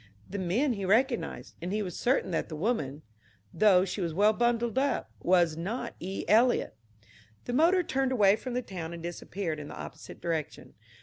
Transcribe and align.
The 0.27 0.39
men 0.39 0.73
he 0.73 0.83
recognized, 0.83 1.53
and 1.61 1.71
he 1.71 1.83
was 1.83 1.95
certain 1.95 2.31
that 2.31 2.49
the 2.49 2.55
woman, 2.55 3.03
though 3.53 3.85
she 3.85 4.01
was 4.01 4.15
well 4.15 4.33
bundled 4.33 4.79
up, 4.79 5.11
was 5.19 5.55
not 5.55 5.93
E. 5.99 6.25
Eliot. 6.27 6.75
The 7.45 7.53
motor 7.53 7.83
turned 7.83 8.11
away 8.11 8.35
from 8.35 8.55
the 8.55 8.63
town 8.63 8.93
and 8.93 9.03
disappeared 9.03 9.59
in 9.59 9.67
the 9.67 9.77
opposite 9.77 10.19
direction. 10.19 10.73